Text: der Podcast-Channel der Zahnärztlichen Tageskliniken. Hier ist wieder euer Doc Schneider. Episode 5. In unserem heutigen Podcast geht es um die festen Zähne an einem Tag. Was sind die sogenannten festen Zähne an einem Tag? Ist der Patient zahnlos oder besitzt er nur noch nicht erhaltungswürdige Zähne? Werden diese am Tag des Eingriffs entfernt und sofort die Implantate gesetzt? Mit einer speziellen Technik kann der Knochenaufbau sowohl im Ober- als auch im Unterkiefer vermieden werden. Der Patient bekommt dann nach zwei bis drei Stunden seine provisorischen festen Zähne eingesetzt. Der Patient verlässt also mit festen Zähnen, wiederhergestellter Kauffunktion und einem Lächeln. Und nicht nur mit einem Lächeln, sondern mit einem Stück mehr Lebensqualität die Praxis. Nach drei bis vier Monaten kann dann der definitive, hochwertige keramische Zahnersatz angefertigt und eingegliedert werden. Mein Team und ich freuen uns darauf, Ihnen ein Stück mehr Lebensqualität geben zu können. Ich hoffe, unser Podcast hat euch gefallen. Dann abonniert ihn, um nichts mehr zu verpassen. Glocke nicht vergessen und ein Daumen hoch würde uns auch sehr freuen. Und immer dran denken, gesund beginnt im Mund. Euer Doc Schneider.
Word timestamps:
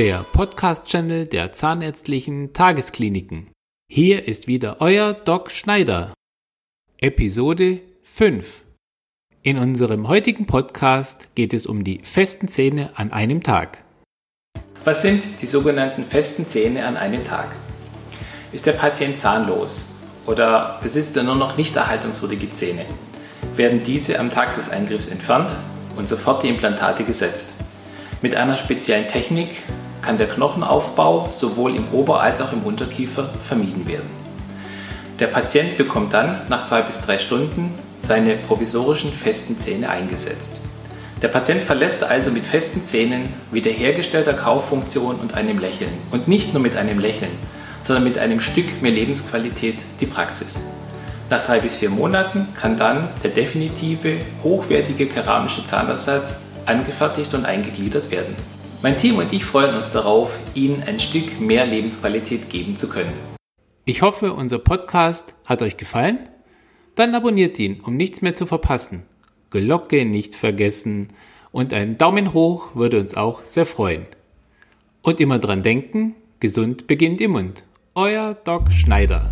der 0.00 0.24
Podcast-Channel 0.32 1.26
der 1.26 1.52
Zahnärztlichen 1.52 2.54
Tageskliniken. 2.54 3.48
Hier 3.92 4.26
ist 4.26 4.48
wieder 4.48 4.80
euer 4.80 5.12
Doc 5.12 5.50
Schneider. 5.50 6.14
Episode 7.02 7.82
5. 8.02 8.64
In 9.42 9.58
unserem 9.58 10.08
heutigen 10.08 10.46
Podcast 10.46 11.28
geht 11.34 11.52
es 11.52 11.66
um 11.66 11.84
die 11.84 12.00
festen 12.02 12.48
Zähne 12.48 12.92
an 12.96 13.12
einem 13.12 13.42
Tag. 13.42 13.84
Was 14.84 15.02
sind 15.02 15.22
die 15.42 15.46
sogenannten 15.46 16.04
festen 16.04 16.46
Zähne 16.46 16.86
an 16.86 16.96
einem 16.96 17.22
Tag? 17.22 17.54
Ist 18.52 18.64
der 18.64 18.72
Patient 18.72 19.18
zahnlos 19.18 19.96
oder 20.24 20.80
besitzt 20.82 21.14
er 21.18 21.24
nur 21.24 21.36
noch 21.36 21.58
nicht 21.58 21.76
erhaltungswürdige 21.76 22.50
Zähne? 22.50 22.86
Werden 23.54 23.82
diese 23.82 24.18
am 24.18 24.30
Tag 24.30 24.54
des 24.54 24.70
Eingriffs 24.70 25.08
entfernt 25.08 25.54
und 25.96 26.08
sofort 26.08 26.42
die 26.42 26.48
Implantate 26.48 27.04
gesetzt? 27.04 27.56
Mit 28.22 28.34
einer 28.34 28.56
speziellen 28.56 29.06
Technik 29.06 29.48
kann 30.02 30.18
der 30.18 30.28
Knochenaufbau 30.28 31.28
sowohl 31.30 31.76
im 31.76 31.88
Ober- 31.92 32.20
als 32.20 32.40
auch 32.40 32.52
im 32.52 32.62
Unterkiefer 32.62 33.30
vermieden 33.46 33.86
werden. 33.86 34.08
Der 35.18 35.26
Patient 35.26 35.76
bekommt 35.76 36.14
dann 36.14 36.40
nach 36.48 36.64
zwei 36.64 36.82
bis 36.82 37.00
drei 37.02 37.18
Stunden 37.18 37.74
seine 37.98 38.36
provisorischen 38.36 39.12
festen 39.12 39.58
Zähne 39.58 39.90
eingesetzt. 39.90 40.60
Der 41.20 41.28
Patient 41.28 41.60
verlässt 41.60 42.02
also 42.02 42.30
mit 42.30 42.46
festen 42.46 42.82
Zähnen, 42.82 43.28
wiederhergestellter 43.50 44.32
Kauffunktion 44.32 45.16
und 45.16 45.34
einem 45.34 45.58
Lächeln. 45.58 45.92
Und 46.10 46.28
nicht 46.28 46.54
nur 46.54 46.62
mit 46.62 46.76
einem 46.76 46.98
Lächeln, 46.98 47.32
sondern 47.82 48.04
mit 48.04 48.16
einem 48.16 48.40
Stück 48.40 48.80
mehr 48.80 48.92
Lebensqualität 48.92 49.76
die 50.00 50.06
Praxis. 50.06 50.62
Nach 51.28 51.44
drei 51.44 51.60
bis 51.60 51.76
vier 51.76 51.90
Monaten 51.90 52.48
kann 52.58 52.78
dann 52.78 53.08
der 53.22 53.30
definitive, 53.30 54.16
hochwertige 54.42 55.06
keramische 55.06 55.64
Zahnersatz 55.64 56.40
angefertigt 56.64 57.34
und 57.34 57.44
eingegliedert 57.44 58.10
werden. 58.10 58.34
Mein 58.82 58.96
Team 58.96 59.18
und 59.18 59.30
ich 59.34 59.44
freuen 59.44 59.74
uns 59.74 59.90
darauf, 59.90 60.38
Ihnen 60.54 60.82
ein 60.82 60.98
Stück 60.98 61.38
mehr 61.38 61.66
Lebensqualität 61.66 62.48
geben 62.48 62.76
zu 62.76 62.88
können. 62.88 63.12
Ich 63.84 64.00
hoffe, 64.00 64.32
unser 64.32 64.58
Podcast 64.58 65.34
hat 65.44 65.60
euch 65.60 65.76
gefallen. 65.76 66.20
Dann 66.94 67.14
abonniert 67.14 67.58
ihn, 67.58 67.80
um 67.80 67.96
nichts 67.96 68.22
mehr 68.22 68.34
zu 68.34 68.46
verpassen. 68.46 69.02
Glocke 69.50 70.06
nicht 70.06 70.34
vergessen 70.34 71.08
und 71.52 71.74
ein 71.74 71.98
Daumen 71.98 72.32
hoch 72.32 72.74
würde 72.74 72.98
uns 72.98 73.18
auch 73.18 73.44
sehr 73.44 73.66
freuen. 73.66 74.06
Und 75.02 75.20
immer 75.20 75.38
dran 75.38 75.62
denken, 75.62 76.14
gesund 76.40 76.86
beginnt 76.86 77.20
im 77.20 77.32
Mund. 77.32 77.64
Euer 77.94 78.32
Doc 78.32 78.72
Schneider. 78.72 79.30